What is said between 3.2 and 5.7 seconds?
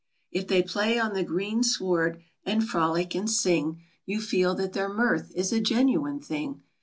sing, You feel that their mirth is a